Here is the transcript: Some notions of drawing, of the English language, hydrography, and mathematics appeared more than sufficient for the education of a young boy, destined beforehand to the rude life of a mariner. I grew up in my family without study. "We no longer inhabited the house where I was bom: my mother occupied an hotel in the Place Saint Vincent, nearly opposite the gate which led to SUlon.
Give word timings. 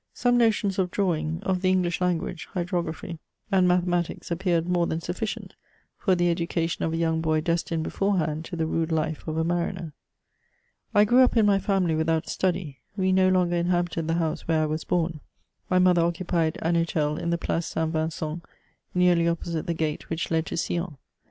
Some 0.15 0.35
notions 0.35 0.79
of 0.79 0.89
drawing, 0.89 1.41
of 1.43 1.61
the 1.61 1.69
English 1.69 2.01
language, 2.01 2.47
hydrography, 2.55 3.19
and 3.51 3.67
mathematics 3.67 4.31
appeared 4.31 4.67
more 4.67 4.87
than 4.87 4.99
sufficient 4.99 5.53
for 5.95 6.15
the 6.15 6.31
education 6.31 6.83
of 6.83 6.91
a 6.91 6.97
young 6.97 7.21
boy, 7.21 7.39
destined 7.41 7.83
beforehand 7.83 8.43
to 8.45 8.55
the 8.55 8.65
rude 8.65 8.91
life 8.91 9.27
of 9.27 9.37
a 9.37 9.43
mariner. 9.43 9.93
I 10.91 11.05
grew 11.05 11.19
up 11.23 11.37
in 11.37 11.45
my 11.45 11.59
family 11.59 11.93
without 11.93 12.27
study. 12.27 12.79
"We 12.97 13.11
no 13.11 13.29
longer 13.29 13.57
inhabited 13.57 14.07
the 14.07 14.15
house 14.15 14.47
where 14.47 14.63
I 14.63 14.65
was 14.65 14.83
bom: 14.83 15.19
my 15.69 15.77
mother 15.77 16.01
occupied 16.01 16.57
an 16.63 16.73
hotel 16.73 17.17
in 17.17 17.29
the 17.29 17.37
Place 17.37 17.67
Saint 17.67 17.91
Vincent, 17.93 18.41
nearly 18.95 19.27
opposite 19.27 19.67
the 19.67 19.75
gate 19.75 20.09
which 20.09 20.31
led 20.31 20.47
to 20.47 20.57
SUlon. 20.57 20.97